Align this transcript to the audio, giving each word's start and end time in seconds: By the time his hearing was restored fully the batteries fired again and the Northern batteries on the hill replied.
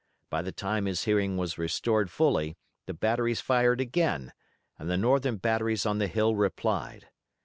By 0.31 0.41
the 0.41 0.51
time 0.51 0.87
his 0.87 1.03
hearing 1.03 1.37
was 1.37 1.59
restored 1.59 2.09
fully 2.09 2.57
the 2.87 2.93
batteries 2.95 3.39
fired 3.39 3.79
again 3.79 4.33
and 4.79 4.89
the 4.89 4.97
Northern 4.97 5.37
batteries 5.37 5.85
on 5.85 5.99
the 5.99 6.07
hill 6.07 6.35
replied. 6.35 7.09